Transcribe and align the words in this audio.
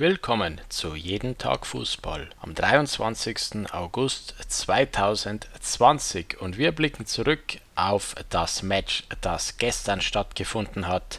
Willkommen 0.00 0.60
zu 0.68 0.94
Jeden 0.94 1.38
Tag 1.38 1.66
Fußball 1.66 2.30
am 2.40 2.54
23. 2.54 3.68
August 3.72 4.36
2020 4.46 6.40
und 6.40 6.56
wir 6.56 6.70
blicken 6.70 7.04
zurück 7.04 7.42
auf 7.74 8.14
das 8.30 8.62
Match, 8.62 9.02
das 9.22 9.58
gestern 9.58 10.00
stattgefunden 10.00 10.86
hat 10.86 11.18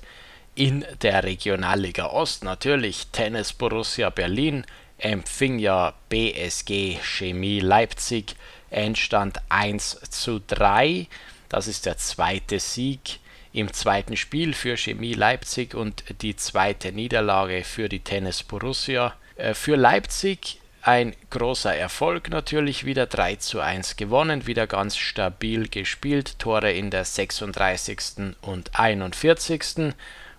in 0.56 0.86
der 1.02 1.26
Regionalliga 1.26 2.06
Ost. 2.06 2.46
Natürlich 2.46 3.08
Tennis 3.08 3.52
Borussia 3.52 4.10
Berlin 4.12 4.66
empfing 4.98 5.60
ja 5.60 5.94
BSG 6.08 7.00
Chemie 7.04 7.60
Leipzig. 7.60 8.38
Endstand 8.70 9.42
1 9.50 10.00
zu 10.10 10.40
3. 10.40 11.08
Das 11.50 11.68
ist 11.68 11.86
der 11.86 11.98
zweite 11.98 12.62
Sieg 12.62 13.20
im 13.54 13.74
zweiten 13.74 14.16
Spiel 14.16 14.54
für 14.54 14.78
Chemie 14.78 15.14
Leipzig 15.14 15.74
und 15.74 16.04
die 16.22 16.36
zweite 16.36 16.92
Niederlage 16.92 17.64
für 17.64 17.90
die 17.90 18.00
Tennis 18.00 18.44
Borussia. 18.44 19.16
Äh, 19.36 19.54
für 19.54 19.76
Leipzig 19.76 20.60
ein 20.82 21.16
großer 21.30 21.76
Erfolg 21.76 22.30
natürlich, 22.30 22.86
wieder 22.86 23.06
3 23.06 23.36
zu 23.36 23.60
1 23.60 23.98
gewonnen, 23.98 24.48
wieder 24.48 24.66
ganz 24.66 24.96
stabil 24.96 25.68
gespielt, 25.68 26.40
Tore 26.40 26.72
in 26.72 26.90
der 26.90 27.04
36. 27.04 28.36
und 28.42 28.80
41. 28.80 29.94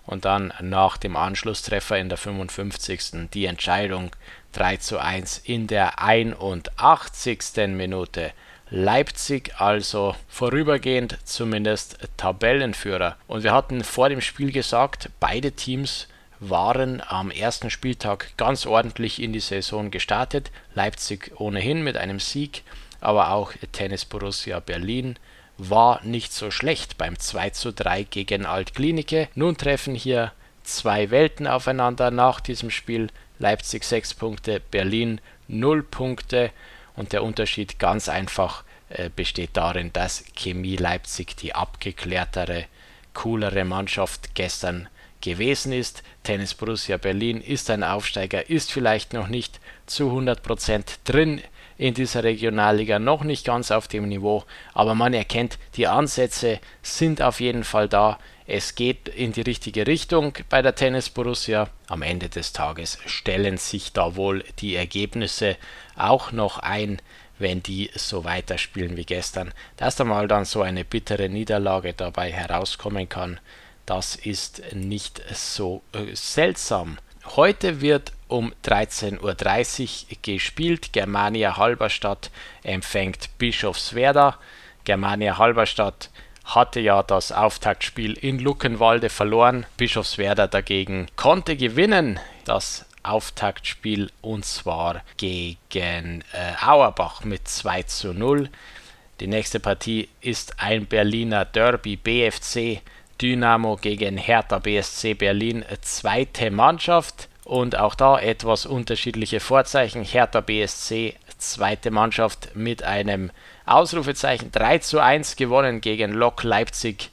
Und 0.06 0.24
dann 0.24 0.52
nach 0.60 0.96
dem 0.96 1.16
Anschlusstreffer 1.16 1.98
in 1.98 2.08
der 2.08 2.18
55. 2.18 3.28
die 3.32 3.44
Entscheidung 3.44 4.10
3 4.52 4.78
zu 4.78 4.98
1 4.98 5.38
in 5.44 5.66
der 5.66 6.02
81. 6.02 7.68
Minute. 7.68 8.32
Leipzig 8.70 9.52
also 9.58 10.14
vorübergehend 10.28 11.18
zumindest 11.24 11.98
Tabellenführer. 12.16 13.16
Und 13.26 13.42
wir 13.42 13.52
hatten 13.52 13.82
vor 13.82 14.08
dem 14.08 14.20
Spiel 14.20 14.52
gesagt, 14.52 15.10
beide 15.18 15.52
Teams 15.52 16.06
waren 16.38 17.02
am 17.06 17.30
ersten 17.30 17.68
Spieltag 17.68 18.32
ganz 18.36 18.66
ordentlich 18.66 19.20
in 19.20 19.32
die 19.32 19.40
Saison 19.40 19.90
gestartet. 19.90 20.52
Leipzig 20.74 21.32
ohnehin 21.38 21.82
mit 21.82 21.96
einem 21.96 22.20
Sieg, 22.20 22.62
aber 23.00 23.32
auch 23.32 23.52
Tennis 23.72 24.04
Borussia 24.04 24.60
Berlin 24.60 25.16
war 25.58 26.00
nicht 26.04 26.32
so 26.32 26.50
schlecht 26.50 26.96
beim 26.96 27.18
2 27.18 27.50
zu 27.50 27.72
3 27.72 28.04
gegen 28.04 28.46
Altklinike. 28.46 29.28
Nun 29.34 29.56
treffen 29.56 29.94
hier 29.94 30.32
zwei 30.62 31.10
Welten 31.10 31.46
aufeinander 31.46 32.10
nach 32.10 32.40
diesem 32.40 32.70
Spiel. 32.70 33.08
Leipzig 33.38 33.84
6 33.84 34.14
Punkte, 34.14 34.60
Berlin 34.70 35.20
0 35.48 35.82
Punkte. 35.82 36.50
Und 36.96 37.12
der 37.12 37.22
Unterschied 37.22 37.78
ganz 37.78 38.08
einfach 38.08 38.64
äh, 38.88 39.10
besteht 39.14 39.50
darin, 39.54 39.92
dass 39.92 40.24
Chemie 40.34 40.76
Leipzig 40.76 41.36
die 41.36 41.54
abgeklärtere, 41.54 42.66
coolere 43.14 43.64
Mannschaft 43.64 44.34
gestern 44.34 44.88
gewesen 45.20 45.72
ist. 45.72 46.02
Tennis 46.22 46.54
Borussia 46.54 46.96
Berlin 46.96 47.40
ist 47.40 47.70
ein 47.70 47.84
Aufsteiger, 47.84 48.48
ist 48.48 48.72
vielleicht 48.72 49.12
noch 49.12 49.28
nicht 49.28 49.60
zu 49.86 50.10
100% 50.10 50.98
drin 51.04 51.40
in 51.80 51.94
dieser 51.94 52.24
Regionalliga, 52.24 52.98
noch 52.98 53.24
nicht 53.24 53.46
ganz 53.46 53.70
auf 53.70 53.88
dem 53.88 54.06
Niveau, 54.06 54.44
aber 54.74 54.94
man 54.94 55.14
erkennt, 55.14 55.58
die 55.76 55.86
Ansätze 55.86 56.60
sind 56.82 57.22
auf 57.22 57.40
jeden 57.40 57.64
Fall 57.64 57.88
da. 57.88 58.18
Es 58.46 58.74
geht 58.74 59.08
in 59.08 59.32
die 59.32 59.40
richtige 59.40 59.86
Richtung 59.86 60.34
bei 60.50 60.60
der 60.60 60.74
Tennis 60.74 61.08
Borussia. 61.08 61.70
Am 61.88 62.02
Ende 62.02 62.28
des 62.28 62.52
Tages 62.52 62.98
stellen 63.06 63.56
sich 63.56 63.94
da 63.94 64.14
wohl 64.14 64.44
die 64.58 64.76
Ergebnisse 64.76 65.56
auch 65.96 66.32
noch 66.32 66.58
ein, 66.58 67.00
wenn 67.38 67.62
die 67.62 67.90
so 67.94 68.24
weiterspielen 68.24 68.98
wie 68.98 69.06
gestern. 69.06 69.54
Dass 69.78 69.96
da 69.96 70.04
mal 70.04 70.28
dann 70.28 70.44
so 70.44 70.60
eine 70.60 70.84
bittere 70.84 71.30
Niederlage 71.30 71.94
dabei 71.94 72.30
herauskommen 72.30 73.08
kann, 73.08 73.40
das 73.86 74.16
ist 74.16 74.74
nicht 74.74 75.22
so 75.32 75.80
äh, 75.92 76.14
seltsam. 76.14 76.98
Heute 77.36 77.80
wird 77.80 78.12
um 78.30 78.52
13.30 78.64 79.22
Uhr 79.22 80.16
gespielt. 80.22 80.92
Germania 80.92 81.56
Halberstadt 81.56 82.30
empfängt 82.62 83.36
Bischofswerda. 83.38 84.38
Germania 84.84 85.38
Halberstadt 85.38 86.10
hatte 86.44 86.80
ja 86.80 87.02
das 87.02 87.32
Auftaktspiel 87.32 88.14
in 88.14 88.38
Luckenwalde 88.38 89.08
verloren. 89.08 89.66
Bischofswerda 89.76 90.46
dagegen 90.46 91.06
konnte 91.16 91.56
gewinnen. 91.56 92.18
Das 92.44 92.86
Auftaktspiel 93.02 94.10
und 94.20 94.44
zwar 94.44 95.02
gegen 95.16 96.22
äh, 96.32 96.64
Auerbach 96.64 97.24
mit 97.24 97.48
2 97.48 97.82
zu 97.84 98.12
0. 98.12 98.50
Die 99.20 99.26
nächste 99.26 99.60
Partie 99.60 100.08
ist 100.20 100.60
ein 100.60 100.86
Berliner 100.86 101.44
Derby 101.44 101.96
BFC 101.96 102.82
Dynamo 103.20 103.76
gegen 103.76 104.16
Hertha 104.16 104.58
BSC 104.58 105.14
Berlin, 105.14 105.64
zweite 105.82 106.50
Mannschaft. 106.50 107.28
Und 107.50 107.76
auch 107.76 107.96
da 107.96 108.16
etwas 108.16 108.64
unterschiedliche 108.64 109.40
Vorzeichen. 109.40 110.04
Hertha 110.04 110.40
BSC, 110.40 111.16
zweite 111.36 111.90
Mannschaft 111.90 112.54
mit 112.54 112.84
einem 112.84 113.32
Ausrufezeichen 113.66 114.52
3 114.52 114.78
zu 114.78 115.00
1 115.00 115.34
gewonnen 115.34 115.80
gegen 115.80 116.12
Lok 116.12 116.44
Leipzig 116.44 117.10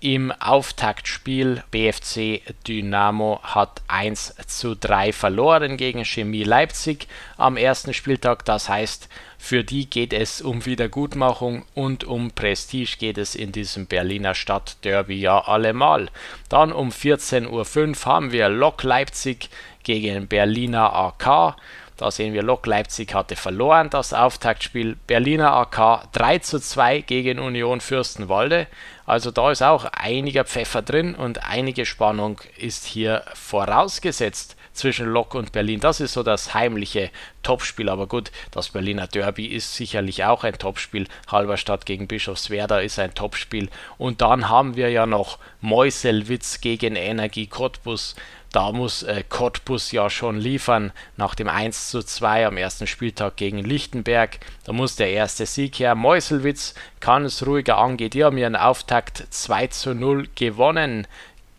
im 0.00 0.32
Auftaktspiel 0.32 1.62
BFC 1.70 2.40
Dynamo 2.66 3.40
hat 3.42 3.82
1 3.88 4.34
zu 4.46 4.74
3 4.74 5.12
verloren 5.12 5.76
gegen 5.76 6.04
Chemie 6.04 6.42
Leipzig 6.42 7.06
am 7.36 7.58
ersten 7.58 7.92
Spieltag. 7.92 8.46
Das 8.46 8.70
heißt, 8.70 9.08
für 9.38 9.62
die 9.62 9.88
geht 9.88 10.12
es 10.14 10.40
um 10.40 10.64
Wiedergutmachung 10.64 11.64
und 11.74 12.04
um 12.04 12.30
Prestige 12.30 12.96
geht 12.98 13.18
es 13.18 13.34
in 13.34 13.52
diesem 13.52 13.86
Berliner 13.86 14.34
Stadtderby 14.34 15.20
ja 15.20 15.38
allemal. 15.38 16.08
Dann 16.48 16.72
um 16.72 16.88
14.05 16.90 17.48
Uhr 17.48 18.06
haben 18.06 18.32
wir 18.32 18.48
Lok 18.48 18.82
Leipzig 18.82 19.50
gegen 19.82 20.28
Berliner 20.28 20.94
AK. 20.94 21.56
Da 22.00 22.10
sehen 22.10 22.32
wir, 22.32 22.42
Lok 22.42 22.64
Leipzig 22.64 23.12
hatte 23.12 23.36
verloren 23.36 23.90
das 23.90 24.14
Auftaktspiel. 24.14 24.96
Berliner 25.06 25.52
AK 25.52 26.10
3 26.12 26.38
zu 26.38 26.58
2 26.58 27.02
gegen 27.02 27.38
Union 27.38 27.82
Fürstenwalde. 27.82 28.68
Also 29.04 29.30
da 29.30 29.50
ist 29.50 29.62
auch 29.62 29.84
einiger 29.84 30.46
Pfeffer 30.46 30.80
drin 30.80 31.14
und 31.14 31.44
einige 31.44 31.84
Spannung 31.84 32.40
ist 32.56 32.86
hier 32.86 33.22
vorausgesetzt 33.34 34.56
zwischen 34.72 35.06
Lok 35.06 35.34
und 35.34 35.52
Berlin. 35.52 35.80
Das 35.80 36.00
ist 36.00 36.12
so 36.12 36.22
das 36.22 36.54
heimliche 36.54 37.10
Topspiel. 37.42 37.88
Aber 37.88 38.06
gut, 38.06 38.30
das 38.50 38.70
Berliner 38.70 39.06
Derby 39.06 39.46
ist 39.46 39.74
sicherlich 39.74 40.24
auch 40.24 40.44
ein 40.44 40.58
Topspiel. 40.58 41.06
Halberstadt 41.28 41.86
gegen 41.86 42.08
Bischofswerda 42.08 42.80
ist 42.80 42.98
ein 42.98 43.14
Topspiel. 43.14 43.68
Und 43.98 44.20
dann 44.20 44.48
haben 44.48 44.76
wir 44.76 44.90
ja 44.90 45.06
noch 45.06 45.38
Meuselwitz 45.60 46.60
gegen 46.60 46.96
Energie 46.96 47.46
Cottbus. 47.46 48.14
Da 48.52 48.72
muss 48.72 49.04
äh, 49.04 49.22
Cottbus 49.28 49.92
ja 49.92 50.10
schon 50.10 50.40
liefern 50.40 50.92
nach 51.16 51.36
dem 51.36 51.48
1 51.48 51.90
zu 51.90 52.02
2 52.02 52.46
am 52.46 52.56
ersten 52.56 52.88
Spieltag 52.88 53.36
gegen 53.36 53.58
Lichtenberg. 53.58 54.40
Da 54.64 54.72
muss 54.72 54.96
der 54.96 55.10
erste 55.10 55.46
Sieg 55.46 55.78
her. 55.78 55.94
Meuselwitz 55.94 56.74
kann 56.98 57.24
es 57.24 57.46
ruhiger 57.46 57.78
angehen. 57.78 58.10
Die 58.10 58.24
haben 58.24 58.38
ihren 58.38 58.56
Auftakt 58.56 59.24
2 59.30 59.68
zu 59.68 59.94
0 59.94 60.28
gewonnen 60.34 61.06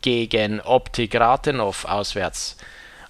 gegen 0.01 0.59
Optik 0.59 1.15
Rathenow 1.15 1.85
auswärts. 1.85 2.57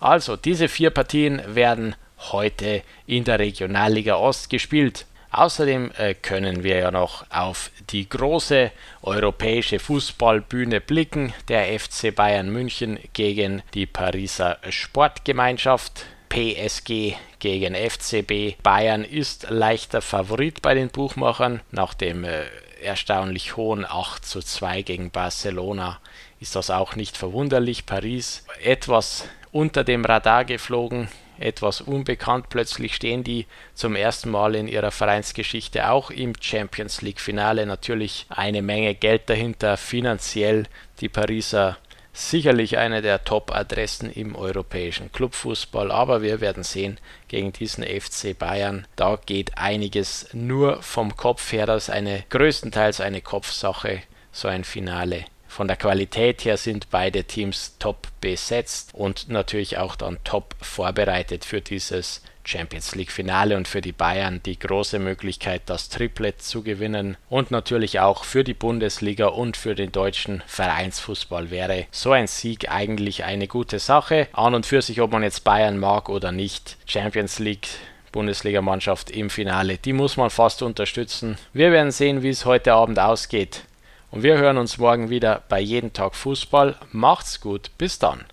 Also, 0.02 0.36
diese 0.36 0.68
vier 0.68 0.90
Partien 0.90 1.42
werden 1.46 1.96
heute 2.32 2.82
in 3.06 3.24
der 3.24 3.38
Regionalliga 3.38 4.16
Ost 4.16 4.50
gespielt. 4.50 5.06
Außerdem 5.30 5.92
äh, 5.96 6.16
können 6.16 6.64
wir 6.64 6.80
ja 6.80 6.92
noch 6.92 7.24
auf 7.30 7.70
die 7.92 8.10
große 8.10 8.72
europäische 9.04 9.78
Fußballbühne 9.78 10.82
blicken. 10.82 11.34
Der 11.48 11.80
FC 11.80 12.14
Bayern 12.14 12.50
München 12.50 13.00
gegen 13.14 13.62
die 13.76 13.86
Pariser 13.86 14.58
Sportgemeinschaft. 14.70 16.06
PSG 16.30 17.14
gegen 17.40 17.76
FCB. 17.76 18.62
Bayern 18.64 19.04
ist 19.04 19.50
leichter 19.50 20.02
Favorit 20.02 20.62
bei 20.64 20.74
den 20.74 20.90
Buchmachern. 20.90 21.62
Nach 21.70 21.94
dem 21.94 22.24
äh, 22.24 22.46
erstaunlich 22.82 23.56
hohen 23.56 23.86
8 23.86 24.26
zu 24.26 24.42
2 24.42 24.82
gegen 24.82 25.12
Barcelona 25.12 26.00
ist 26.40 26.56
das 26.56 26.72
auch 26.72 26.96
nicht 26.96 27.18
verwunderlich. 27.18 27.86
Paris 27.86 28.46
etwas 28.64 29.26
unter 29.52 29.84
dem 29.84 30.06
Radar 30.06 30.46
geflogen 30.46 31.10
etwas 31.42 31.82
unbekannt. 31.82 32.48
Plötzlich 32.50 32.96
stehen 32.96 33.24
die 33.24 33.48
zum 33.74 33.96
ersten 33.96 34.30
Mal 34.30 34.56
in 34.56 34.68
ihrer 34.68 34.92
Vereinsgeschichte 34.92 35.90
auch 35.90 36.12
im 36.12 36.34
Champions 36.40 37.02
League 37.02 37.20
Finale. 37.20 37.66
Natürlich 37.66 38.26
eine 38.30 38.62
Menge 38.62 38.96
Geld 38.96 39.30
dahinter, 39.30 39.78
finanziell 39.78 40.68
die 41.00 41.10
Pariser 41.10 41.78
sicherlich 42.14 42.78
eine 42.78 43.02
der 43.02 43.24
Top-Adressen 43.24 44.12
im 44.12 44.36
europäischen 44.36 45.12
Clubfußball, 45.14 45.92
aber 45.92 46.22
wir 46.22 46.42
werden 46.42 46.64
sehen 46.64 47.00
gegen 47.30 47.54
diesen 47.54 47.86
FC 47.86 48.38
Bayern. 48.38 48.86
Da 48.98 49.18
geht 49.26 49.58
einiges 49.58 50.28
nur 50.34 50.84
vom 50.84 51.16
Kopf 51.16 51.54
her, 51.54 51.66
das 51.66 51.88
ist 51.88 51.90
eine 51.90 52.26
größtenteils 52.30 53.00
eine 53.00 53.22
Kopfsache, 53.22 54.02
so 54.34 54.50
ein 54.50 54.66
Finale 54.66 55.26
Von 55.52 55.68
der 55.68 55.76
Qualität 55.76 56.46
her 56.46 56.56
sind 56.56 56.90
beide 56.92 57.26
Teams 57.26 57.76
top 57.78 58.08
besetzt 58.22 58.92
und 58.94 59.28
natürlich 59.28 59.78
auch 59.78 59.98
dann 59.98 60.18
top 60.24 60.56
vorbereitet 60.62 61.44
für 61.44 61.60
dieses 61.60 62.22
Champions 62.46 62.96
League 62.96 63.12
Finale 63.12 63.58
und 63.58 63.68
für 63.68 63.82
die 63.82 63.92
Bayern 63.92 64.40
die 64.46 64.58
große 64.58 64.98
Möglichkeit, 64.98 65.64
das 65.66 65.90
Triplett 65.90 66.42
zu 66.42 66.64
gewinnen 66.64 67.18
und 67.28 67.52
natürlich 67.52 68.00
auch 68.00 68.24
für 68.24 68.46
die 68.46 68.54
Bundesliga 68.54 69.28
und 69.28 69.58
für 69.58 69.76
den 69.76 69.92
deutschen 69.92 70.42
Vereinsfußball 70.48 71.52
wäre 71.52 71.86
so 71.92 72.14
ein 72.14 72.28
Sieg 72.28 72.72
eigentlich 72.72 73.26
eine 73.26 73.50
gute 73.50 73.80
Sache. 73.80 74.30
An 74.32 74.56
und 74.56 74.66
für 74.66 74.82
sich, 74.82 75.02
ob 75.02 75.12
man 75.12 75.22
jetzt 75.22 75.44
Bayern 75.44 75.78
mag 75.78 76.08
oder 76.08 76.32
nicht, 76.32 76.78
Champions 76.86 77.40
League 77.40 77.68
Bundesligamannschaft 78.14 79.12
im 79.12 79.30
Finale, 79.30 79.78
die 79.80 79.92
muss 79.92 80.16
man 80.16 80.30
fast 80.30 80.62
unterstützen. 80.62 81.38
Wir 81.52 81.74
werden 81.74 81.92
sehen, 81.92 82.24
wie 82.24 82.30
es 82.30 82.46
heute 82.46 82.72
Abend 82.72 83.00
ausgeht. 83.00 83.64
Und 84.12 84.24
wir 84.24 84.38
hören 84.38 84.58
uns 84.58 84.78
morgen 84.78 85.10
wieder 85.10 85.42
bei 85.48 85.62
Jeden 85.62 85.94
Tag 85.94 86.16
Fußball. 86.16 86.76
Macht's 86.92 87.40
gut, 87.40 87.72
bis 87.78 87.98
dann. 87.98 88.26